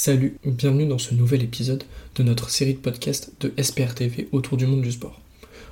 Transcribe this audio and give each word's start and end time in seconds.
Salut, 0.00 0.36
bienvenue 0.44 0.86
dans 0.86 0.98
ce 0.98 1.12
nouvel 1.12 1.42
épisode 1.42 1.82
de 2.14 2.22
notre 2.22 2.50
série 2.50 2.74
de 2.74 2.78
podcasts 2.78 3.32
de 3.40 3.52
SPRTV 3.60 4.28
autour 4.30 4.56
du 4.56 4.64
monde 4.64 4.82
du 4.82 4.92
sport. 4.92 5.20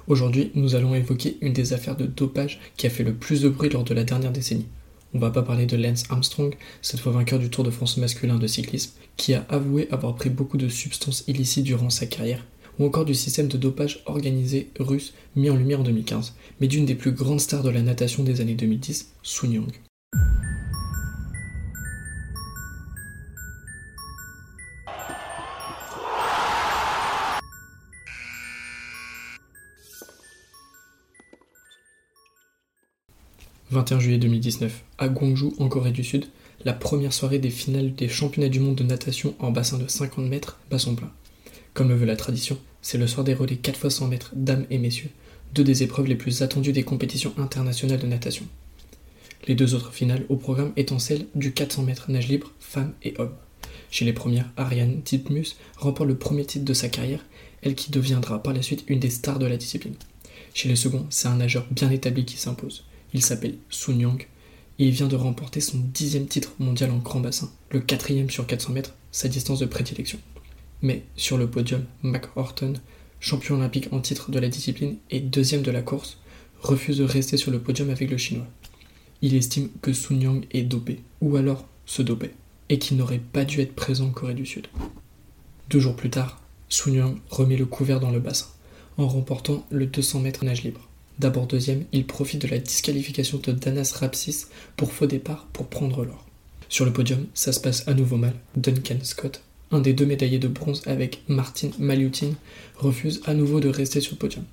Aujourd'hui, 0.09 0.51
nous 0.57 0.75
allons 0.75 0.97
évoquer 0.97 1.39
une 1.43 1.53
des 1.53 1.75
affaires 1.75 1.97
de 1.97 2.07
dopage 2.07 2.59
qui 2.77 2.89
a 2.89 2.91
fait 2.91 3.05
le 3.05 3.15
plus 3.15 3.43
de 3.43 3.49
bruit 3.49 3.71
lors 3.71 3.85
de 3.85 3.95
la 3.95 4.03
dernière 4.03 4.33
décennie. 4.33 4.67
On 5.15 5.21
va 5.21 5.31
pas 5.31 5.45
parler 5.45 5.67
de 5.67 5.77
Lance 5.77 6.03
Armstrong, 6.09 6.57
cette 6.83 6.99
fois 6.99 7.13
vainqueur 7.13 7.39
du 7.39 7.51
Tour 7.51 7.63
de 7.63 7.71
France 7.71 7.99
masculin 7.99 8.35
de 8.35 8.49
cyclisme, 8.49 8.95
qui 9.17 9.33
a 9.33 9.47
avoué 9.49 9.87
avoir 9.93 10.17
pris 10.17 10.29
beaucoup 10.29 10.57
de 10.57 10.69
substances 10.69 11.23
illicites 11.29 11.63
durant 11.63 11.89
sa 11.89 12.07
carrière, 12.07 12.45
ou 12.81 12.87
encore 12.87 13.05
du 13.05 13.15
système 13.15 13.47
de 13.47 13.57
dopage 13.57 14.03
organisé 14.07 14.71
russe 14.81 15.15
mis 15.37 15.51
en 15.51 15.57
lumière 15.57 15.79
en 15.79 15.85
2015, 15.85 16.35
mais 16.61 16.67
d'une 16.67 16.85
des 16.85 16.97
plus 16.97 17.13
grandes 17.13 17.41
stars 17.41 17.63
de 17.63 17.71
la 17.71 17.81
natation 17.81 18.25
des 18.25 18.41
années 18.41 18.57
2010, 18.57 19.09
Sun 19.23 19.53
Yang. 19.53 19.86
21 33.73 33.99
juillet 33.99 34.19
2019, 34.19 34.85
à 34.99 35.09
Guangzhou, 35.09 35.53
en 35.59 35.69
Corée 35.69 35.91
du 35.91 36.05
Sud, 36.05 36.27
la 36.65 36.73
première 36.73 37.13
soirée 37.13 37.41
des 37.41 37.51
finales 37.51 37.95
des 37.97 38.09
championnats 38.09 38.49
du 38.49 38.61
monde 38.61 38.77
de 38.77 38.85
natation 38.85 39.35
en 39.41 39.51
bassin 39.51 39.77
de 39.77 39.89
50 39.89 40.25
mètres 40.27 40.61
bassin 40.71 40.95
plein. 40.95 41.11
Comme 41.75 41.89
le 41.89 41.97
veut 41.97 42.07
la 42.07 42.15
tradition, 42.15 42.59
c'est 42.81 42.97
le 42.97 43.09
soir 43.09 43.25
des 43.25 43.35
relais 43.35 43.57
4 43.57 43.87
x 43.87 43.97
100 43.97 44.07
mètres, 44.07 44.31
dames 44.37 44.67
et 44.71 44.79
messieurs, 44.79 45.11
deux 45.53 45.65
des 45.65 45.83
épreuves 45.83 46.07
les 46.07 46.15
plus 46.15 46.43
attendues 46.43 46.73
des 46.73 46.85
compétitions 46.85 47.35
internationales 47.39 47.99
de 47.99 48.07
natation. 48.07 48.47
Les 49.49 49.57
deux 49.57 49.75
autres 49.75 49.93
finales 49.93 50.27
au 50.29 50.37
programme 50.37 50.73
étant 50.77 51.01
celles 51.01 51.27
du 51.35 51.53
400 51.53 51.83
mètres 51.83 52.09
nage 52.09 52.29
libre, 52.29 52.53
femmes 52.61 52.93
et 53.03 53.15
hommes. 53.19 53.35
Chez 53.91 54.05
les 54.05 54.13
premières, 54.13 54.51
Ariane 54.57 55.03
Titmus 55.03 55.57
remporte 55.77 56.09
le 56.09 56.17
premier 56.17 56.45
titre 56.45 56.65
de 56.65 56.73
sa 56.73 56.89
carrière, 56.89 57.25
elle 57.63 57.75
qui 57.75 57.91
deviendra 57.91 58.43
par 58.45 58.53
la 58.53 58.63
suite 58.63 58.85
une 58.87 59.01
des 59.01 59.11
stars 59.11 59.41
de 59.41 59.47
la 59.47 59.57
discipline. 59.57 59.97
Chez 60.55 60.69
les 60.69 60.77
seconds, 60.77 61.07
c'est 61.11 61.27
un 61.27 61.37
nageur 61.37 61.67
bien 61.73 61.91
établi 61.91 62.25
qui 62.25 62.37
s'impose. 62.37 62.85
Il 63.17 63.23
s'appelle 63.23 63.57
Sun 63.71 63.99
Yang 63.99 64.29
et 64.79 64.85
il 64.85 64.91
vient 64.91 65.07
de 65.07 65.17
remporter 65.17 65.63
son 65.63 65.79
dixième 65.79 66.27
titre 66.27 66.53
mondial 66.59 66.91
en 66.91 66.99
grand 66.99 67.21
bassin, 67.21 67.51
le 67.71 67.81
quatrième 67.81 68.29
sur 68.29 68.47
400 68.47 68.75
mètres, 68.75 68.95
sa 69.11 69.29
distance 69.29 69.59
de 69.59 69.65
prédilection. 69.65 70.19
Mais 70.83 71.03
sur 71.17 71.39
le 71.39 71.49
podium, 71.49 71.83
Mac 72.03 72.29
Horton, 72.37 72.75
champion 73.19 73.55
olympique 73.55 73.89
en 73.91 74.01
titre 74.01 74.31
de 74.31 74.39
la 74.39 74.51
discipline 74.51 74.99
et 75.09 75.21
deuxième 75.21 75.63
de 75.63 75.71
la 75.71 75.81
course, 75.81 76.19
refuse 76.61 76.99
de 76.99 77.05
rester 77.05 77.39
sur 77.39 77.51
le 77.51 77.59
podium 77.59 77.89
avec 77.89 78.11
le 78.11 78.19
chinois. 78.19 78.47
Il 79.23 79.35
estime 79.35 79.71
que 79.81 79.95
Sun 79.95 80.21
Yang 80.21 80.47
est 80.51 80.65
dopé, 80.65 81.01
ou 81.23 81.37
alors 81.37 81.67
se 81.87 82.03
dopait, 82.03 82.35
et 82.69 82.79
qu'il 82.79 82.99
n'aurait 82.99 83.19
pas 83.19 83.47
dû 83.47 83.63
être 83.63 83.75
présent 83.75 84.09
en 84.09 84.11
Corée 84.11 84.35
du 84.35 84.45
Sud. 84.45 84.67
Deux 85.71 85.81
jours 85.81 85.97
plus 85.97 86.11
tard, 86.11 86.39
Sun 86.69 86.93
Yang 86.93 87.17
remet 87.31 87.57
le 87.57 87.65
couvert 87.65 87.99
dans 87.99 88.11
le 88.11 88.21
bassin, 88.21 88.49
en 88.99 89.09
remportant 89.09 89.65
le 89.71 89.87
200 89.87 90.21
mètres 90.21 90.45
nage 90.45 90.65
libre. 90.65 90.87
D'abord 91.19 91.47
deuxième, 91.47 91.85
il 91.93 92.07
profite 92.07 92.43
de 92.43 92.49
la 92.49 92.59
disqualification 92.59 93.39
de 93.39 93.53
Danas 93.53 93.95
Rapsis 93.99 94.47
pour 94.77 94.93
faux 94.93 95.07
départ 95.07 95.47
pour 95.53 95.67
prendre 95.69 96.05
l'or. 96.05 96.27
Sur 96.69 96.85
le 96.85 96.93
podium, 96.93 97.27
ça 97.33 97.53
se 97.53 97.61
passe 97.61 97.89
à 97.89 97.95
nouveau 97.95 98.17
mal. 98.17 98.35
Duncan 98.57 98.99
Scott, 99.03 99.43
un 99.71 99.81
des 99.81 99.95
deux 99.95 100.05
médaillés 100.05 100.39
de 100.39 100.49
bronze 100.49 100.83
avec 100.87 101.23
Martin 101.29 101.71
Maliutin, 101.79 102.33
refuse 102.77 103.23
à 103.25 103.33
nouveau 103.33 103.61
de 103.61 103.69
rester 103.69 104.01
sur 104.01 104.13
le 104.13 104.19
podium. 104.19 104.45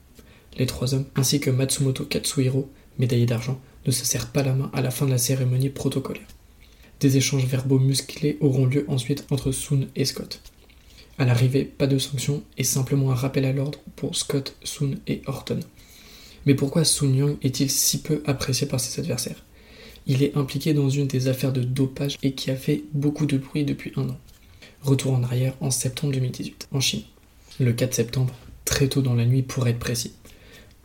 Les 0.57 0.65
trois 0.65 0.93
hommes, 0.93 1.05
ainsi 1.15 1.39
que 1.39 1.49
Matsumoto 1.49 2.05
Katsuhiro, 2.05 2.69
médaillé 2.97 3.25
d'argent, 3.25 3.59
ne 3.85 3.91
se 3.91 4.05
serrent 4.05 4.31
pas 4.31 4.43
la 4.43 4.53
main 4.53 4.71
à 4.73 4.81
la 4.81 4.91
fin 4.91 5.05
de 5.05 5.11
la 5.11 5.17
cérémonie 5.17 5.69
protocolaire. 5.69 6.27
Des 7.01 7.17
échanges 7.17 7.45
verbaux 7.45 7.79
musclés 7.79 8.37
auront 8.39 8.65
lieu 8.65 8.85
ensuite 8.87 9.25
entre 9.29 9.51
Soon 9.51 9.87
et 9.95 10.05
Scott. 10.05 10.39
À 11.17 11.25
l'arrivée, 11.25 11.65
pas 11.65 11.87
de 11.87 11.97
sanction 11.97 12.43
et 12.57 12.63
simplement 12.63 13.11
un 13.11 13.15
rappel 13.15 13.45
à 13.45 13.51
l'ordre 13.51 13.79
pour 13.95 14.15
Scott, 14.15 14.55
Soon 14.63 14.95
et 15.07 15.21
Horton. 15.25 15.59
Mais 16.45 16.55
pourquoi 16.55 16.83
Sun 16.83 17.15
Yang 17.15 17.37
est-il 17.41 17.71
si 17.71 18.01
peu 18.01 18.21
apprécié 18.25 18.67
par 18.67 18.79
ses 18.79 18.99
adversaires? 18.99 19.43
Il 20.05 20.23
est 20.23 20.35
impliqué 20.35 20.73
dans 20.73 20.89
une 20.89 21.07
des 21.07 21.29
affaires 21.29 21.53
de 21.53 21.61
dopage 21.61 22.17
et 22.23 22.33
qui 22.33 22.51
a 22.51 22.55
fait 22.55 22.83
beaucoup 22.93 23.25
de 23.25 23.37
bruit 23.37 23.63
depuis 23.63 23.93
un 23.95 24.09
an. 24.09 24.17
Retour 24.81 25.13
en 25.13 25.23
arrière 25.23 25.55
en 25.61 25.71
septembre 25.71 26.11
2018, 26.13 26.67
en 26.73 26.81
Chine. 26.81 27.03
Le 27.59 27.71
4 27.71 27.93
septembre, 27.93 28.33
très 28.65 28.89
tôt 28.89 29.01
dans 29.01 29.13
la 29.13 29.25
nuit 29.25 29.43
pour 29.43 29.65
être 29.67 29.79
précis. 29.79 30.13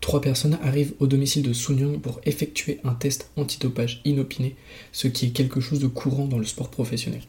Trois 0.00 0.20
personnes 0.20 0.58
arrivent 0.62 0.94
au 1.00 1.08
domicile 1.08 1.42
de 1.42 1.52
Sun 1.52 1.80
Yang 1.80 2.00
pour 2.00 2.20
effectuer 2.24 2.78
un 2.84 2.94
test 2.94 3.32
antidopage 3.36 4.00
inopiné, 4.04 4.54
ce 4.92 5.08
qui 5.08 5.26
est 5.26 5.30
quelque 5.30 5.60
chose 5.60 5.80
de 5.80 5.88
courant 5.88 6.26
dans 6.26 6.38
le 6.38 6.44
sport 6.44 6.70
professionnel. 6.70 7.22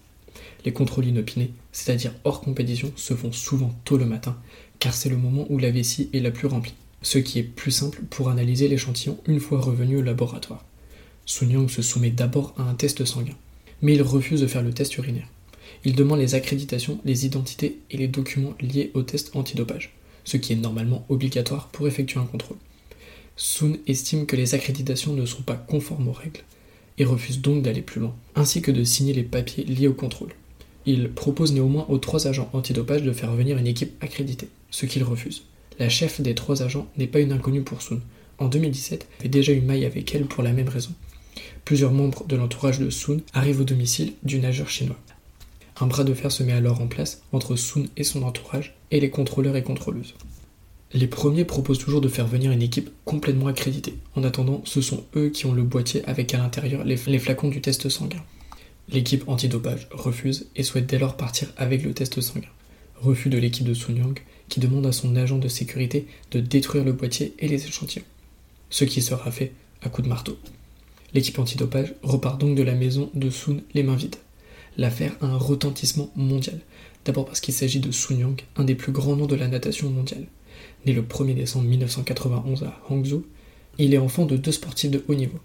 Les 0.65 0.73
contrôles 0.73 1.07
inopinés, 1.07 1.53
c'est-à-dire 1.71 2.13
hors 2.23 2.41
compétition, 2.41 2.91
se 2.95 3.15
font 3.15 3.31
souvent 3.31 3.73
tôt 3.85 3.97
le 3.97 4.05
matin, 4.05 4.37
car 4.77 4.93
c'est 4.93 5.09
le 5.09 5.17
moment 5.17 5.47
où 5.49 5.57
la 5.57 5.71
vessie 5.71 6.09
est 6.13 6.19
la 6.19 6.29
plus 6.29 6.47
remplie 6.47 6.75
ce 7.01 7.17
qui 7.17 7.39
est 7.39 7.43
plus 7.43 7.71
simple 7.71 8.01
pour 8.09 8.29
analyser 8.29 8.67
l'échantillon 8.67 9.17
une 9.27 9.39
fois 9.39 9.61
revenu 9.61 9.97
au 9.97 10.01
laboratoire. 10.01 10.65
Sun 11.25 11.51
Yang 11.51 11.69
se 11.69 11.81
soumet 11.81 12.09
d'abord 12.09 12.53
à 12.57 12.63
un 12.63 12.73
test 12.73 13.05
sanguin, 13.05 13.35
mais 13.81 13.95
il 13.95 14.01
refuse 14.01 14.41
de 14.41 14.47
faire 14.47 14.63
le 14.63 14.73
test 14.73 14.95
urinaire. 14.97 15.27
Il 15.85 15.95
demande 15.95 16.19
les 16.19 16.35
accréditations, 16.35 16.99
les 17.05 17.25
identités 17.25 17.79
et 17.91 17.97
les 17.97 18.07
documents 18.07 18.55
liés 18.59 18.91
au 18.93 19.03
test 19.03 19.35
antidopage, 19.35 19.93
ce 20.23 20.37
qui 20.37 20.53
est 20.53 20.57
normalement 20.57 21.05
obligatoire 21.07 21.69
pour 21.69 21.87
effectuer 21.87 22.19
un 22.19 22.25
contrôle. 22.25 22.57
Sun 23.37 23.77
estime 23.87 24.25
que 24.25 24.35
les 24.35 24.55
accréditations 24.55 25.13
ne 25.13 25.25
sont 25.25 25.43
pas 25.43 25.55
conformes 25.55 26.09
aux 26.09 26.13
règles 26.13 26.41
et 26.97 27.05
refuse 27.05 27.39
donc 27.39 27.63
d'aller 27.63 27.81
plus 27.81 28.01
loin, 28.01 28.13
ainsi 28.35 28.61
que 28.61 28.71
de 28.71 28.83
signer 28.83 29.13
les 29.13 29.23
papiers 29.23 29.63
liés 29.63 29.87
au 29.87 29.93
contrôle. 29.93 30.33
Il 30.85 31.09
propose 31.09 31.53
néanmoins 31.53 31.85
aux 31.87 31.97
trois 31.99 32.27
agents 32.27 32.49
antidopage 32.51 33.03
de 33.03 33.13
faire 33.13 33.33
venir 33.33 33.57
une 33.57 33.67
équipe 33.67 33.93
accréditée, 34.03 34.49
ce 34.71 34.85
qu'ils 34.85 35.03
refusent. 35.03 35.43
La 35.79 35.87
chef 35.89 36.19
des 36.19 36.35
trois 36.35 36.61
agents 36.61 36.87
n'est 36.97 37.07
pas 37.07 37.21
une 37.21 37.31
inconnue 37.31 37.63
pour 37.63 37.81
Sun. 37.81 38.01
En 38.37 38.49
2017, 38.49 39.07
elle 39.09 39.19
avait 39.19 39.29
déjà 39.29 39.53
eu 39.53 39.61
maille 39.61 39.85
avec 39.85 40.13
elle 40.13 40.25
pour 40.25 40.43
la 40.43 40.51
même 40.51 40.67
raison. 40.67 40.91
Plusieurs 41.63 41.93
membres 41.93 42.25
de 42.27 42.35
l'entourage 42.35 42.79
de 42.79 42.89
Sun 42.89 43.21
arrivent 43.33 43.61
au 43.61 43.65
domicile 43.65 44.13
du 44.23 44.39
nageur 44.39 44.69
chinois. 44.69 44.99
Un 45.79 45.87
bras 45.87 46.03
de 46.03 46.13
fer 46.13 46.31
se 46.31 46.43
met 46.43 46.51
alors 46.51 46.81
en 46.81 46.87
place 46.87 47.21
entre 47.31 47.55
Sun 47.55 47.87
et 47.95 48.03
son 48.03 48.23
entourage 48.23 48.75
et 48.91 48.99
les 48.99 49.09
contrôleurs 49.09 49.55
et 49.55 49.63
contrôleuses. 49.63 50.15
Les 50.91 51.07
premiers 51.07 51.45
proposent 51.45 51.79
toujours 51.79 52.01
de 52.01 52.09
faire 52.09 52.27
venir 52.27 52.51
une 52.51 52.63
équipe 52.63 52.89
complètement 53.05 53.47
accréditée. 53.47 53.95
En 54.15 54.23
attendant, 54.23 54.61
ce 54.65 54.81
sont 54.81 55.05
eux 55.15 55.29
qui 55.29 55.45
ont 55.45 55.53
le 55.53 55.63
boîtier 55.63 56.03
avec 56.05 56.33
à 56.33 56.39
l'intérieur 56.39 56.83
les, 56.83 56.97
flacons 56.97 57.49
du 57.49 57.61
test 57.61 57.87
sanguin. 57.87 58.23
L'équipe 58.89 59.23
antidopage 59.29 59.87
refuse 59.91 60.47
et 60.55 60.63
souhaite 60.63 60.87
dès 60.87 60.97
lors 60.97 61.15
partir 61.15 61.53
avec 61.57 61.83
le 61.83 61.93
test 61.93 62.19
sanguin. 62.19 62.49
Refus 62.95 63.29
de 63.29 63.37
l'équipe 63.37 63.65
de 63.65 63.75
Sun 63.75 63.95
Yang 63.95 64.23
qui 64.49 64.59
demande 64.59 64.85
à 64.85 64.91
son 64.91 65.15
agent 65.15 65.37
de 65.37 65.47
sécurité 65.47 66.07
de 66.31 66.39
détruire 66.39 66.83
le 66.83 66.93
boîtier 66.93 67.33
et 67.39 67.47
les 67.47 67.65
échantillons. 67.65 68.05
Ce 68.69 68.83
qui 68.83 69.01
sera 69.01 69.31
fait 69.31 69.53
à 69.81 69.89
coups 69.89 70.05
de 70.05 70.09
marteau. 70.09 70.37
L'équipe 71.13 71.39
antidopage 71.39 71.93
repart 72.03 72.39
donc 72.39 72.55
de 72.55 72.63
la 72.63 72.75
maison 72.75 73.09
de 73.13 73.29
Sun 73.29 73.61
les 73.73 73.83
mains 73.83 73.95
vides. 73.95 74.17
L'affaire 74.77 75.15
a 75.21 75.25
un 75.25 75.37
retentissement 75.37 76.11
mondial. 76.15 76.59
D'abord 77.05 77.25
parce 77.25 77.39
qu'il 77.39 77.53
s'agit 77.53 77.79
de 77.79 77.91
Sun 77.91 78.19
Yang, 78.19 78.43
un 78.57 78.63
des 78.63 78.75
plus 78.75 78.91
grands 78.91 79.15
noms 79.15 79.25
de 79.25 79.35
la 79.35 79.47
natation 79.47 79.89
mondiale. 79.89 80.25
Né 80.85 80.93
le 80.93 81.01
1er 81.01 81.33
décembre 81.33 81.65
1991 81.67 82.63
à 82.63 82.79
Hangzhou, 82.89 83.25
il 83.77 83.93
est 83.93 83.97
enfant 83.97 84.25
de 84.25 84.37
deux 84.37 84.51
sportifs 84.51 84.91
de 84.91 85.03
haut 85.07 85.15
niveau. 85.15 85.39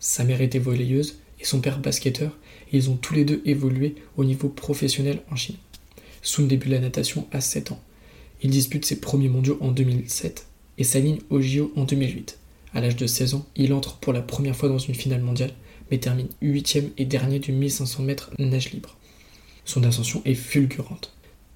Sa 0.00 0.24
mère 0.24 0.40
était 0.40 0.58
volleyeuse 0.58 1.18
et 1.40 1.44
son 1.44 1.60
père 1.60 1.78
basketteur, 1.78 2.36
et 2.72 2.76
ils 2.76 2.90
ont 2.90 2.96
tous 2.96 3.14
les 3.14 3.24
deux 3.24 3.40
évolué 3.44 3.94
au 4.16 4.24
niveau 4.24 4.48
professionnel 4.48 5.22
en 5.30 5.36
Chine. 5.36 5.56
Sun 6.22 6.48
débute 6.48 6.70
la 6.70 6.80
natation 6.80 7.26
à 7.32 7.40
7 7.40 7.72
ans. 7.72 7.80
Il 8.42 8.50
dispute 8.50 8.84
ses 8.84 9.00
premiers 9.00 9.28
mondiaux 9.28 9.58
en 9.60 9.70
2007 9.70 10.46
et 10.78 10.84
s'aligne 10.84 11.20
au 11.30 11.40
JO 11.40 11.72
en 11.76 11.84
2008. 11.84 12.38
À 12.74 12.80
l'âge 12.80 12.96
de 12.96 13.06
16 13.06 13.34
ans, 13.34 13.46
il 13.56 13.72
entre 13.72 13.96
pour 13.96 14.12
la 14.12 14.20
première 14.20 14.54
fois 14.54 14.68
dans 14.68 14.78
une 14.78 14.94
finale 14.94 15.22
mondiale, 15.22 15.54
mais 15.90 15.98
termine 15.98 16.28
8 16.42 16.92
et 16.98 17.04
dernier 17.04 17.38
du 17.38 17.52
1500 17.52 18.02
mètres 18.02 18.30
nage 18.38 18.72
libre. 18.72 18.96
Son 19.64 19.82
ascension 19.84 20.20
est 20.24 20.34
fulgurante. 20.34 21.12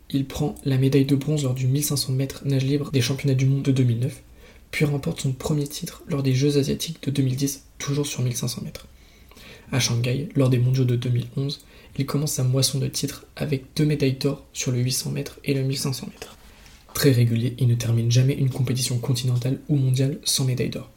Il 0.09 0.25
prend 0.27 0.55
la 0.65 0.79
médaille 0.79 1.05
de 1.05 1.15
bronze 1.15 1.45
lors 1.45 1.55
du 1.55 1.67
1500 1.67 2.13
mètres 2.13 2.43
nage 2.45 2.65
libre 2.65 2.91
des 2.91 3.01
championnats 3.01 3.35
du 3.35 3.47
monde 3.47 3.63
de 3.63 3.73
2009, 3.73 4.23
puis 4.71 4.85
remporte 4.85 5.21
son 5.21 5.33
premier 5.33 5.67
titre 5.67 6.03
lors 6.09 6.23
des 6.23 6.35
Jeux 6.35 6.57
asiatiques 6.57 7.03
de 7.03 7.11
2010, 7.11 7.65
toujours 7.79 8.07
sur 8.07 8.23
1500 8.23 8.63
mètres. 8.65 8.89
À 9.73 9.79
Shanghai, 9.79 10.29
lors 10.35 10.49
des 10.49 10.59
mondiaux 10.59 10.85
de 10.85 10.97
2011, 10.97 11.65
il 11.99 12.07
commence 12.07 12.33
sa 12.33 12.45
moisson 12.45 12.79
de 12.79 12.89
titres 12.89 13.27
avec 13.37 13.65
deux 13.77 13.85
médailles 13.85 14.15
d'or 14.15 14.45
sur 14.53 14.73
le 14.73 14.79
800 14.79 15.11
mètres 15.11 15.39
et 15.45 15.55
le 15.55 15.63
1500 15.63 16.07
mètres. 16.07 16.37
Très 16.95 17.13
régulier, 17.13 17.55
il 17.59 17.69
ne 17.69 17.75
termine 17.75 18.11
jamais 18.11 18.35
une 18.35 18.51
compétition 18.51 18.99
continentale 18.99 19.61
ou 19.69 19.77
mondiale 19.77 20.19
sans 20.25 20.45
médaille 20.45 20.71
d'or. 20.71 20.91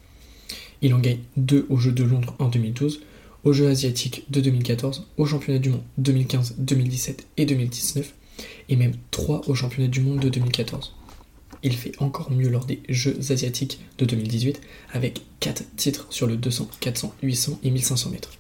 Il 0.82 0.94
en 0.94 1.00
gagne 1.00 1.20
deux 1.38 1.66
aux 1.70 1.78
Jeux 1.78 1.92
de 1.92 2.04
Londres 2.04 2.36
en 2.40 2.50
2012, 2.50 3.02
aux 3.44 3.54
Jeux 3.54 3.68
asiatiques 3.68 4.26
de 4.30 4.42
2014, 4.42 5.08
aux 5.18 5.26
Championnats 5.26 5.60
du 5.60 5.70
monde 5.70 5.84
2015, 5.98 6.56
2017 6.58 7.28
et 7.38 7.46
2019, 7.46 8.14
et 8.70 8.76
même 8.76 8.94
trois 9.12 9.42
aux 9.48 9.56
Championnats 9.56 9.90
du 9.90 10.02
monde 10.02 10.20
de 10.20 10.30
2014. 10.30 10.96
Il 11.64 11.74
fait 11.74 11.94
encore 12.00 12.32
mieux 12.32 12.50
lors 12.50 12.66
des 12.66 12.82
Jeux 12.90 13.18
asiatiques 13.32 13.80
de 13.98 14.06
2018 14.06 14.60
avec 14.92 15.22
4 15.40 15.64
titres 15.78 16.08
sur 16.10 16.28
le 16.28 16.36
200, 16.36 16.70
400, 16.82 17.14
800 17.24 17.60
et 17.64 17.72
1500 17.72 18.10
mètres. 18.10 18.32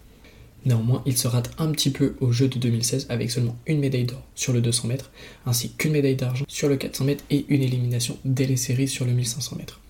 Néanmoins, 0.65 1.03
il 1.05 1.17
se 1.17 1.27
rate 1.27 1.51
un 1.57 1.71
petit 1.71 1.89
peu 1.89 2.15
au 2.21 2.31
jeu 2.31 2.47
de 2.47 2.57
2016 2.57 3.07
avec 3.09 3.31
seulement 3.31 3.57
une 3.67 3.79
médaille 3.79 4.05
d'or 4.05 4.23
sur 4.33 4.53
le 4.53 4.61
200 4.61 4.87
mètres, 4.87 5.11
ainsi 5.45 5.71
qu'une 5.71 5.91
médaille 5.91 6.15
d'argent 6.15 6.45
sur 6.47 6.69
le 6.69 6.77
400 6.77 7.03
mètres 7.03 7.23
et 7.29 7.45
une 7.49 7.61
élimination 7.61 8.17
dès 8.23 8.45
les 8.45 8.55
séries 8.55 8.87
sur 8.87 9.05
le 9.05 9.11
1500 9.11 9.57
mètres. 9.57 9.81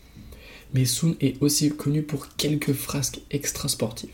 Mais 0.74 0.86
Sun 0.86 1.16
est 1.22 1.40
aussi 1.42 1.70
connu 1.70 2.02
pour 2.02 2.36
quelques 2.36 2.74
frasques 2.74 3.22
extra-sportives. 3.30 4.10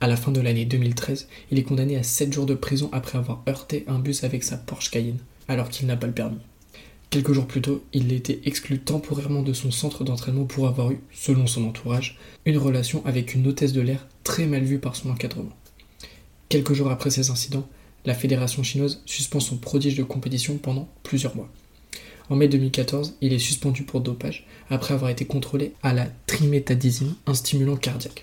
À 0.00 0.08
la 0.08 0.16
fin 0.16 0.32
de 0.32 0.40
l'année 0.40 0.64
2013, 0.64 1.28
il 1.52 1.58
est 1.58 1.62
condamné 1.62 1.96
à 1.96 2.02
7 2.02 2.32
jours 2.32 2.46
de 2.46 2.54
prison 2.54 2.88
après 2.92 3.16
avoir 3.16 3.44
heurté 3.48 3.84
un 3.86 4.00
bus 4.00 4.24
avec 4.24 4.42
sa 4.42 4.56
Porsche 4.56 4.90
Cayenne, 4.90 5.18
alors 5.46 5.68
qu'il 5.68 5.86
n'a 5.86 5.96
pas 5.96 6.08
le 6.08 6.12
permis. 6.12 6.40
Quelques 7.10 7.32
jours 7.32 7.46
plus 7.46 7.62
tôt, 7.62 7.84
il 7.92 8.12
était 8.12 8.40
exclu 8.44 8.80
temporairement 8.80 9.42
de 9.42 9.52
son 9.52 9.70
centre 9.70 10.02
d'entraînement 10.02 10.46
pour 10.46 10.66
avoir 10.66 10.90
eu, 10.90 10.98
selon 11.12 11.46
son 11.46 11.64
entourage, 11.64 12.18
une 12.44 12.58
relation 12.58 13.06
avec 13.06 13.34
une 13.34 13.46
hôtesse 13.46 13.72
de 13.72 13.80
l'air 13.80 14.08
très 14.24 14.46
mal 14.46 14.64
vue 14.64 14.80
par 14.80 14.96
son 14.96 15.10
encadrement. 15.10 15.52
Quelques 16.54 16.74
jours 16.74 16.92
après 16.92 17.10
ces 17.10 17.30
incidents, 17.30 17.68
la 18.04 18.14
fédération 18.14 18.62
chinoise 18.62 19.02
suspend 19.06 19.40
son 19.40 19.56
prodige 19.56 19.96
de 19.96 20.04
compétition 20.04 20.56
pendant 20.56 20.88
plusieurs 21.02 21.34
mois. 21.34 21.50
En 22.30 22.36
mai 22.36 22.46
2014, 22.46 23.16
il 23.20 23.32
est 23.32 23.40
suspendu 23.40 23.82
pour 23.82 24.00
dopage 24.00 24.46
après 24.70 24.94
avoir 24.94 25.10
été 25.10 25.24
contrôlé 25.24 25.72
à 25.82 25.92
la 25.92 26.06
triméthadisine, 26.28 27.16
un 27.26 27.34
stimulant 27.34 27.74
cardiaque. 27.74 28.22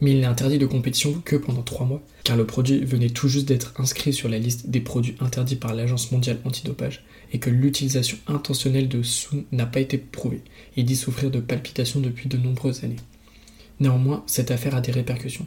Mais 0.00 0.10
il 0.10 0.18
n'est 0.18 0.26
interdit 0.26 0.58
de 0.58 0.66
compétition 0.66 1.22
que 1.24 1.36
pendant 1.36 1.62
trois 1.62 1.86
mois, 1.86 2.02
car 2.24 2.36
le 2.36 2.44
produit 2.44 2.84
venait 2.84 3.10
tout 3.10 3.28
juste 3.28 3.46
d'être 3.46 3.72
inscrit 3.78 4.12
sur 4.12 4.28
la 4.28 4.40
liste 4.40 4.70
des 4.70 4.80
produits 4.80 5.14
interdits 5.20 5.54
par 5.54 5.74
l'Agence 5.74 6.10
mondiale 6.10 6.40
antidopage 6.44 7.04
et 7.32 7.38
que 7.38 7.50
l'utilisation 7.50 8.18
intentionnelle 8.26 8.88
de 8.88 9.04
Sun 9.04 9.44
n'a 9.52 9.66
pas 9.66 9.78
été 9.78 9.96
prouvée. 9.96 10.42
Il 10.76 10.86
dit 10.86 10.96
souffrir 10.96 11.30
de 11.30 11.38
palpitations 11.38 12.00
depuis 12.00 12.28
de 12.28 12.36
nombreuses 12.36 12.82
années. 12.82 12.96
Néanmoins, 13.78 14.24
cette 14.26 14.50
affaire 14.50 14.74
a 14.74 14.80
des 14.80 14.90
répercussions. 14.90 15.46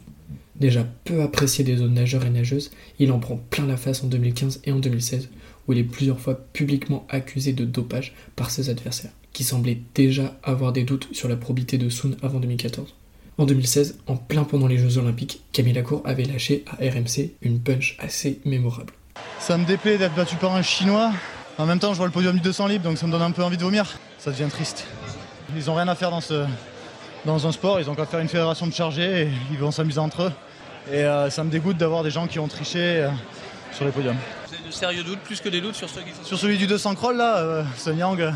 Déjà 0.58 0.84
peu 1.04 1.22
apprécié 1.22 1.62
des 1.64 1.76
zones 1.76 1.94
nageurs 1.94 2.24
et 2.24 2.30
nageuses, 2.30 2.70
il 2.98 3.12
en 3.12 3.20
prend 3.20 3.36
plein 3.36 3.66
la 3.66 3.76
face 3.76 4.02
en 4.02 4.08
2015 4.08 4.62
et 4.64 4.72
en 4.72 4.78
2016, 4.78 5.28
où 5.66 5.72
il 5.72 5.78
est 5.78 5.84
plusieurs 5.84 6.18
fois 6.18 6.34
publiquement 6.52 7.06
accusé 7.08 7.52
de 7.52 7.64
dopage 7.64 8.14
par 8.34 8.50
ses 8.50 8.68
adversaires, 8.68 9.12
qui 9.32 9.44
semblaient 9.44 9.80
déjà 9.94 10.36
avoir 10.42 10.72
des 10.72 10.84
doutes 10.84 11.08
sur 11.12 11.28
la 11.28 11.36
probité 11.36 11.78
de 11.78 11.88
Sun 11.88 12.16
avant 12.22 12.40
2014. 12.40 12.94
En 13.38 13.46
2016, 13.46 13.98
en 14.08 14.16
plein 14.16 14.42
pendant 14.42 14.66
les 14.66 14.78
Jeux 14.78 14.98
Olympiques, 14.98 15.44
Camille 15.52 15.74
Lacour 15.74 16.02
avait 16.04 16.24
lâché 16.24 16.64
à 16.66 16.76
RMC 16.84 17.34
une 17.40 17.60
punch 17.60 17.96
assez 18.00 18.40
mémorable. 18.44 18.94
Ça 19.38 19.56
me 19.56 19.64
déplaît 19.64 19.96
d'être 19.96 20.16
battu 20.16 20.34
par 20.36 20.56
un 20.56 20.62
Chinois, 20.62 21.12
en 21.58 21.66
même 21.66 21.80
temps, 21.80 21.92
je 21.92 21.98
vois 21.98 22.06
le 22.06 22.12
podium 22.12 22.36
du 22.36 22.40
200 22.40 22.68
libre, 22.68 22.84
donc 22.84 22.98
ça 22.98 23.06
me 23.06 23.12
donne 23.12 23.22
un 23.22 23.32
peu 23.32 23.42
envie 23.42 23.56
de 23.56 23.62
vomir. 23.62 23.98
Ça 24.18 24.30
devient 24.30 24.46
triste. 24.48 24.86
Ils 25.56 25.68
ont 25.70 25.74
rien 25.74 25.88
à 25.88 25.96
faire 25.96 26.10
dans, 26.10 26.20
ce, 26.20 26.46
dans 27.24 27.46
un 27.46 27.52
sport, 27.52 27.80
ils 27.80 27.90
ont 27.90 27.96
qu'à 27.96 28.06
faire 28.06 28.20
une 28.20 28.28
fédération 28.28 28.66
de 28.66 28.72
chargés 28.72 29.22
et 29.22 29.28
ils 29.50 29.58
vont 29.58 29.72
s'amuser 29.72 29.98
entre 29.98 30.22
eux. 30.22 30.32
Et 30.90 31.04
euh, 31.04 31.28
ça 31.30 31.44
me 31.44 31.50
dégoûte 31.50 31.76
d'avoir 31.76 32.02
des 32.02 32.10
gens 32.10 32.26
qui 32.26 32.38
ont 32.38 32.48
triché 32.48 32.78
euh, 32.80 33.10
sur 33.72 33.84
les 33.84 33.90
podiums. 33.90 34.16
Vous 34.48 34.54
avez 34.54 34.66
de 34.66 34.70
sérieux 34.72 35.04
doutes, 35.04 35.20
plus 35.20 35.40
que 35.40 35.48
des 35.48 35.60
doutes 35.60 35.74
sur 35.74 35.88
ceux 35.88 36.00
qui 36.00 36.08
Sur 36.22 36.38
celui 36.38 36.56
du 36.56 36.66
200 36.66 36.94
crawl, 36.94 37.16
là, 37.16 37.38
euh, 37.38 37.64
Sun 37.76 37.98
Yang, 37.98 38.32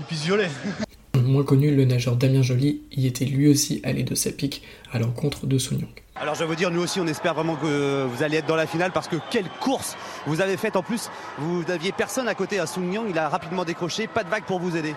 il 0.00 0.06
puisse 0.06 0.24
violer. 0.24 0.46
Moins 1.14 1.44
connu, 1.44 1.74
le 1.74 1.84
nageur 1.84 2.16
Damien 2.16 2.42
Joly 2.42 2.80
y 2.92 3.06
était 3.06 3.26
lui 3.26 3.48
aussi 3.48 3.80
allé 3.84 4.02
de 4.02 4.14
sa 4.14 4.30
pique 4.32 4.62
à 4.92 4.98
l'encontre 4.98 5.46
de 5.46 5.58
Sun 5.58 5.78
Yang. 5.78 5.90
Alors 6.16 6.34
je 6.34 6.40
vais 6.40 6.46
vous 6.46 6.54
dire, 6.54 6.70
nous 6.70 6.82
aussi 6.82 7.00
on 7.00 7.06
espère 7.06 7.34
vraiment 7.34 7.56
que 7.56 8.04
vous 8.04 8.22
allez 8.22 8.38
être 8.38 8.46
dans 8.46 8.56
la 8.56 8.66
finale 8.66 8.92
parce 8.92 9.08
que 9.08 9.16
quelle 9.30 9.48
course 9.60 9.96
vous 10.26 10.40
avez 10.40 10.56
faite 10.56 10.76
en 10.76 10.82
plus. 10.82 11.10
Vous 11.38 11.64
n'aviez 11.64 11.92
personne 11.92 12.28
à 12.28 12.34
côté 12.34 12.58
à 12.58 12.66
Sung 12.66 12.92
Yang, 12.92 13.06
il 13.10 13.18
a 13.18 13.28
rapidement 13.28 13.64
décroché, 13.64 14.06
pas 14.06 14.24
de 14.24 14.28
vague 14.30 14.44
pour 14.44 14.58
vous 14.58 14.76
aider. 14.76 14.94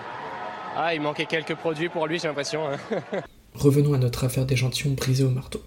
Ah, 0.76 0.94
il 0.94 1.00
manquait 1.00 1.26
quelques 1.26 1.54
produits 1.54 1.88
pour 1.88 2.06
lui, 2.06 2.18
j'ai 2.18 2.28
l'impression. 2.28 2.62
hein. 2.68 2.76
Revenons 3.54 3.94
à 3.94 3.98
notre 3.98 4.24
affaire 4.24 4.44
d'échantillon 4.46 4.92
brisé 4.92 5.24
au 5.24 5.30
marteau. 5.30 5.62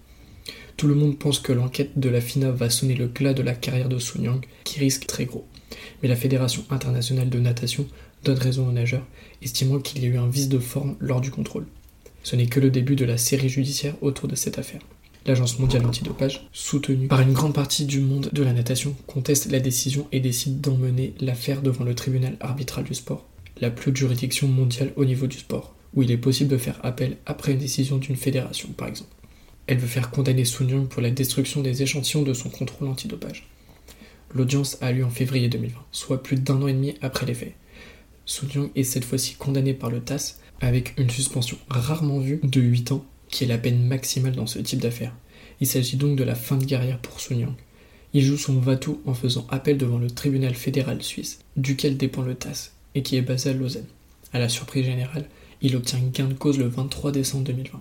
Tout 0.76 0.88
le 0.88 0.94
monde 0.94 1.18
pense 1.18 1.40
que 1.40 1.52
l'enquête 1.52 1.98
de 1.98 2.08
la 2.08 2.20
FINA 2.20 2.50
va 2.50 2.70
sonner 2.70 2.94
le 2.94 3.06
glas 3.06 3.34
de 3.34 3.42
la 3.42 3.54
carrière 3.54 3.88
de 3.88 3.98
Sun 3.98 4.22
Yang, 4.22 4.46
qui 4.64 4.80
risque 4.80 5.06
très 5.06 5.26
gros. 5.26 5.46
Mais 6.02 6.08
la 6.08 6.16
Fédération 6.16 6.64
internationale 6.70 7.28
de 7.28 7.38
natation 7.38 7.86
donne 8.24 8.38
raison 8.38 8.68
aux 8.68 8.72
nageurs, 8.72 9.06
estimant 9.42 9.78
qu'il 9.78 10.02
y 10.02 10.06
a 10.06 10.08
eu 10.08 10.16
un 10.16 10.28
vice 10.28 10.48
de 10.48 10.58
forme 10.58 10.96
lors 11.00 11.20
du 11.20 11.30
contrôle. 11.30 11.66
Ce 12.22 12.36
n'est 12.36 12.46
que 12.46 12.60
le 12.60 12.70
début 12.70 12.96
de 12.96 13.04
la 13.04 13.18
série 13.18 13.48
judiciaire 13.48 13.94
autour 14.02 14.28
de 14.28 14.36
cette 14.36 14.58
affaire. 14.58 14.80
L'Agence 15.26 15.58
mondiale 15.58 15.84
antidopage, 15.84 16.48
soutenue 16.52 17.08
par 17.08 17.20
une 17.20 17.34
grande 17.34 17.54
partie 17.54 17.84
du 17.84 18.00
monde 18.00 18.30
de 18.32 18.42
la 18.42 18.54
natation, 18.54 18.96
conteste 19.06 19.50
la 19.50 19.60
décision 19.60 20.06
et 20.12 20.20
décide 20.20 20.60
d'emmener 20.60 21.14
l'affaire 21.20 21.60
devant 21.60 21.84
le 21.84 21.94
tribunal 21.94 22.36
arbitral 22.40 22.84
du 22.84 22.94
sport, 22.94 23.26
la 23.60 23.70
plus 23.70 23.90
haute 23.90 23.96
juridiction 23.96 24.48
mondiale 24.48 24.92
au 24.96 25.04
niveau 25.04 25.26
du 25.26 25.38
sport, 25.38 25.74
où 25.94 26.02
il 26.02 26.10
est 26.10 26.16
possible 26.16 26.50
de 26.50 26.56
faire 26.56 26.80
appel 26.82 27.18
après 27.26 27.52
une 27.52 27.58
décision 27.58 27.98
d'une 27.98 28.16
fédération, 28.16 28.70
par 28.76 28.88
exemple. 28.88 29.10
Elle 29.70 29.78
veut 29.78 29.86
faire 29.86 30.10
condamner 30.10 30.44
Sun 30.44 30.68
Yang 30.68 30.88
pour 30.88 31.00
la 31.00 31.12
destruction 31.12 31.60
des 31.60 31.84
échantillons 31.84 32.24
de 32.24 32.34
son 32.34 32.50
contrôle 32.50 32.88
antidopage. 32.88 33.46
L'audience 34.34 34.76
a 34.80 34.90
lieu 34.90 35.04
en 35.04 35.10
février 35.10 35.48
2020, 35.48 35.78
soit 35.92 36.24
plus 36.24 36.34
d'un 36.34 36.60
an 36.60 36.66
et 36.66 36.72
demi 36.72 36.96
après 37.02 37.24
les 37.24 37.34
faits. 37.34 37.54
Sun 38.26 38.48
Yang 38.52 38.70
est 38.74 38.82
cette 38.82 39.04
fois-ci 39.04 39.36
condamné 39.36 39.72
par 39.72 39.88
le 39.88 40.00
TAS 40.00 40.40
avec 40.60 40.98
une 40.98 41.08
suspension 41.08 41.56
rarement 41.68 42.18
vue 42.18 42.40
de 42.42 42.60
8 42.60 42.90
ans 42.90 43.04
qui 43.28 43.44
est 43.44 43.46
la 43.46 43.58
peine 43.58 43.86
maximale 43.86 44.34
dans 44.34 44.48
ce 44.48 44.58
type 44.58 44.80
d'affaires. 44.80 45.14
Il 45.60 45.68
s'agit 45.68 45.96
donc 45.96 46.16
de 46.16 46.24
la 46.24 46.34
fin 46.34 46.56
de 46.56 46.64
carrière 46.64 46.98
pour 46.98 47.20
Sun 47.20 47.38
Yang. 47.38 47.54
Il 48.12 48.24
joue 48.24 48.38
son 48.38 48.58
va-tout 48.58 49.00
en 49.06 49.14
faisant 49.14 49.46
appel 49.50 49.78
devant 49.78 49.98
le 49.98 50.10
tribunal 50.10 50.56
fédéral 50.56 51.00
suisse, 51.00 51.38
duquel 51.56 51.96
dépend 51.96 52.22
le 52.22 52.34
TAS, 52.34 52.72
et 52.96 53.04
qui 53.04 53.14
est 53.14 53.22
basé 53.22 53.50
à 53.50 53.52
Lausanne. 53.52 53.86
À 54.32 54.40
la 54.40 54.48
surprise 54.48 54.86
générale, 54.86 55.28
il 55.62 55.76
obtient 55.76 56.00
gain 56.12 56.26
de 56.26 56.34
cause 56.34 56.58
le 56.58 56.66
23 56.66 57.12
décembre 57.12 57.44
2020. 57.44 57.80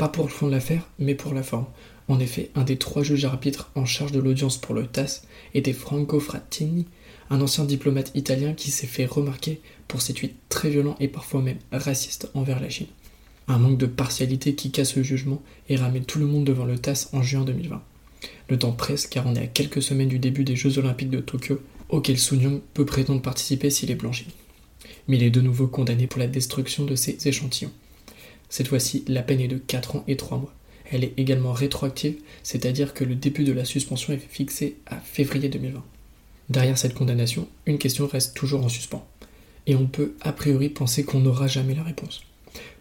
Pas 0.00 0.08
pour 0.08 0.24
le 0.24 0.30
fond 0.30 0.46
de 0.46 0.52
l'affaire, 0.52 0.88
mais 0.98 1.14
pour 1.14 1.34
la 1.34 1.42
forme. 1.42 1.66
En 2.08 2.20
effet, 2.20 2.48
un 2.54 2.64
des 2.64 2.78
trois 2.78 3.02
juges 3.02 3.26
arbitres 3.26 3.70
en 3.74 3.84
charge 3.84 4.12
de 4.12 4.18
l'audience 4.18 4.56
pour 4.56 4.74
le 4.74 4.86
TAS 4.86 5.24
était 5.52 5.74
Franco 5.74 6.18
Frattini, 6.20 6.86
un 7.28 7.42
ancien 7.42 7.66
diplomate 7.66 8.10
italien 8.14 8.54
qui 8.54 8.70
s'est 8.70 8.86
fait 8.86 9.04
remarquer 9.04 9.60
pour 9.88 10.00
ses 10.00 10.14
tweets 10.14 10.36
très 10.48 10.70
violents 10.70 10.96
et 11.00 11.08
parfois 11.08 11.42
même 11.42 11.58
racistes 11.70 12.30
envers 12.32 12.60
la 12.60 12.70
Chine. 12.70 12.86
Un 13.46 13.58
manque 13.58 13.76
de 13.76 13.84
partialité 13.84 14.54
qui 14.54 14.70
casse 14.70 14.96
le 14.96 15.02
jugement 15.02 15.42
et 15.68 15.76
ramène 15.76 16.06
tout 16.06 16.18
le 16.18 16.24
monde 16.24 16.44
devant 16.44 16.64
le 16.64 16.78
TAS 16.78 17.10
en 17.12 17.22
juin 17.22 17.44
2020. 17.44 17.82
Le 18.48 18.58
temps 18.58 18.72
presse 18.72 19.06
car 19.06 19.26
on 19.26 19.34
est 19.34 19.42
à 19.42 19.48
quelques 19.48 19.82
semaines 19.82 20.08
du 20.08 20.18
début 20.18 20.44
des 20.44 20.56
Jeux 20.56 20.78
Olympiques 20.78 21.10
de 21.10 21.20
Tokyo, 21.20 21.60
auxquels 21.90 22.18
Sun 22.18 22.62
peut 22.72 22.86
prétendre 22.86 23.20
participer 23.20 23.68
s'il 23.68 23.90
est 23.90 23.96
blanchi. 23.96 24.28
Mais 25.08 25.18
il 25.18 25.24
est 25.24 25.30
de 25.30 25.42
nouveau 25.42 25.66
condamné 25.66 26.06
pour 26.06 26.20
la 26.20 26.26
destruction 26.26 26.86
de 26.86 26.94
ses 26.94 27.28
échantillons. 27.28 27.72
Cette 28.50 28.68
fois-ci, 28.68 29.04
la 29.06 29.22
peine 29.22 29.40
est 29.40 29.48
de 29.48 29.58
4 29.58 29.96
ans 29.96 30.04
et 30.08 30.16
3 30.16 30.38
mois. 30.38 30.52
Elle 30.90 31.04
est 31.04 31.14
également 31.16 31.52
rétroactive, 31.52 32.16
c'est-à-dire 32.42 32.94
que 32.94 33.04
le 33.04 33.14
début 33.14 33.44
de 33.44 33.52
la 33.52 33.64
suspension 33.64 34.12
est 34.12 34.18
fixé 34.18 34.76
à 34.86 34.98
février 34.98 35.48
2020. 35.48 35.82
Derrière 36.48 36.76
cette 36.76 36.94
condamnation, 36.94 37.48
une 37.64 37.78
question 37.78 38.08
reste 38.08 38.36
toujours 38.36 38.64
en 38.64 38.68
suspens. 38.68 39.06
Et 39.68 39.76
on 39.76 39.86
peut 39.86 40.14
a 40.20 40.32
priori 40.32 40.68
penser 40.68 41.04
qu'on 41.04 41.20
n'aura 41.20 41.46
jamais 41.46 41.76
la 41.76 41.84
réponse. 41.84 42.22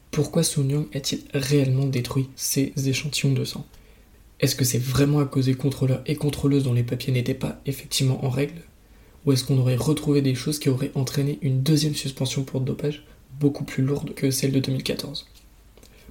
Pourquoi 0.09 0.41
Sun 0.41 0.87
a-t-il 0.95 1.21
réellement 1.35 1.85
détruit 1.85 2.29
ces 2.35 2.73
échantillons 2.89 3.33
de 3.33 3.45
sang? 3.45 3.63
Est-ce 4.39 4.55
que 4.55 4.65
c'est 4.65 4.79
vraiment 4.79 5.19
à 5.19 5.25
cause 5.25 5.45
des 5.45 5.53
contrôleurs 5.53 6.01
et 6.07 6.15
contrôleuses 6.15 6.63
dont 6.63 6.73
les 6.73 6.81
papiers 6.81 7.13
n'étaient 7.13 7.35
pas 7.35 7.61
effectivement 7.67 8.25
en 8.25 8.29
règle? 8.29 8.63
Ou 9.25 9.33
est-ce 9.33 9.43
qu'on 9.43 9.59
aurait 9.59 9.75
retrouvé 9.75 10.23
des 10.23 10.33
choses 10.33 10.57
qui 10.57 10.69
auraient 10.69 10.91
entraîné 10.95 11.37
une 11.43 11.61
deuxième 11.61 11.93
suspension 11.93 12.43
pour 12.43 12.61
dopage 12.61 13.05
beaucoup 13.39 13.65
plus 13.65 13.83
lourde 13.83 14.15
que 14.15 14.31
celle 14.31 14.51
de 14.51 14.59
2014 14.59 15.27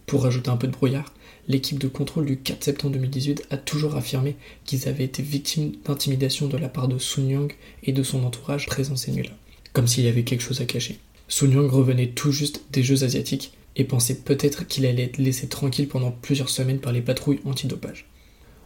Pour 0.08 0.22
rajouter 0.22 0.48
un 0.48 0.56
peu 0.56 0.66
de 0.66 0.72
brouillard, 0.72 1.12
l'équipe 1.48 1.78
de 1.78 1.86
contrôle 1.86 2.24
du 2.24 2.38
4 2.38 2.64
septembre 2.64 2.94
2018 2.94 3.48
a 3.50 3.58
toujours 3.58 3.94
affirmé 3.94 4.36
qu'ils 4.64 4.88
avaient 4.88 5.04
été 5.04 5.22
victimes 5.22 5.72
d'intimidation 5.84 6.48
de 6.48 6.56
la 6.56 6.70
part 6.70 6.88
de 6.88 6.96
Sun 6.96 7.28
Yang 7.28 7.56
et 7.84 7.92
de 7.92 8.02
son 8.02 8.24
entourage 8.24 8.64
présent 8.64 8.96
ces 8.96 9.12
nuits-là, 9.12 9.36
comme 9.74 9.86
s'il 9.86 10.04
y 10.04 10.08
avait 10.08 10.24
quelque 10.24 10.40
chose 10.40 10.62
à 10.62 10.64
cacher. 10.64 10.98
Sun 11.28 11.52
Yang 11.52 11.70
revenait 11.70 12.08
tout 12.08 12.32
juste 12.32 12.62
des 12.72 12.82
Jeux 12.82 13.04
asiatiques 13.04 13.52
et 13.76 13.84
pensait 13.84 14.14
peut-être 14.14 14.66
qu'il 14.66 14.86
allait 14.86 15.04
être 15.04 15.18
laissé 15.18 15.46
tranquille 15.46 15.88
pendant 15.88 16.10
plusieurs 16.10 16.48
semaines 16.48 16.80
par 16.80 16.92
les 16.92 17.02
patrouilles 17.02 17.40
antidopage. 17.44 18.06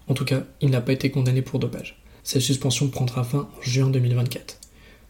En 0.07 0.15
tout 0.15 0.25
cas, 0.25 0.45
il 0.61 0.71
n'a 0.71 0.81
pas 0.81 0.93
été 0.93 1.11
condamné 1.11 1.43
pour 1.43 1.59
dopage. 1.59 2.01
Sa 2.23 2.39
suspension 2.39 2.87
prendra 2.87 3.25
fin 3.25 3.49
en 3.59 3.63
juin 3.63 3.91
2024, 3.91 4.61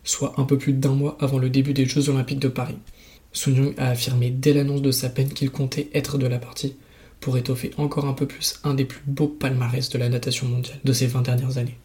soit 0.02 0.32
un 0.40 0.44
peu 0.44 0.56
plus 0.56 0.72
d'un 0.72 0.94
mois 0.94 1.18
avant 1.20 1.36
le 1.36 1.50
début 1.50 1.74
des 1.74 1.84
Jeux 1.84 2.08
Olympiques 2.08 2.40
de 2.40 2.48
Paris. 2.48 2.78
Sun 3.32 3.54
Yang 3.54 3.74
a 3.78 3.88
affirmé 3.88 4.30
dès 4.30 4.52
l'annonce 4.52 4.82
de 4.82 4.90
sa 4.90 5.08
peine 5.08 5.32
qu'il 5.32 5.50
comptait 5.50 5.88
être 5.94 6.18
de 6.18 6.26
la 6.26 6.38
partie 6.38 6.76
pour 7.20 7.38
étoffer 7.38 7.70
encore 7.78 8.06
un 8.06 8.12
peu 8.12 8.26
plus 8.26 8.60
un 8.64 8.74
des 8.74 8.84
plus 8.84 9.02
beaux 9.06 9.28
palmarès 9.28 9.88
de 9.88 9.98
la 9.98 10.08
natation 10.08 10.46
mondiale 10.46 10.78
de 10.84 10.92
ces 10.92 11.06
20 11.06 11.22
dernières 11.22 11.58
années. 11.58 11.78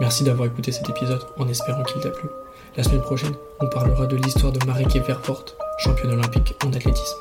Merci 0.00 0.24
d'avoir 0.24 0.48
écouté 0.48 0.72
cet 0.72 0.88
épisode 0.90 1.24
en 1.38 1.48
espérant 1.48 1.84
qu'il 1.84 2.00
t'a 2.00 2.10
plu. 2.10 2.28
La 2.76 2.82
semaine 2.82 3.02
prochaine, 3.02 3.34
on 3.60 3.68
parlera 3.68 4.06
de 4.06 4.16
l'histoire 4.16 4.52
de 4.52 4.64
Marieke 4.66 4.96
Vervoort, 4.96 5.44
championne 5.78 6.10
olympique 6.10 6.54
en 6.64 6.72
athlétisme, 6.72 7.18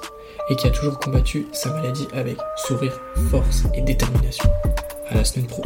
et 0.50 0.56
qui 0.56 0.68
a 0.68 0.72
toujours 0.72 0.98
combattu 0.98 1.46
sa 1.54 1.72
maladie 1.72 2.08
avec 2.14 2.38
sourire, 2.58 3.00
force 3.30 3.64
et 3.76 3.82
détermination. 3.82 4.50
À 5.10 5.16
la 5.16 5.24
semaine 5.24 5.46
pro. 5.46 5.64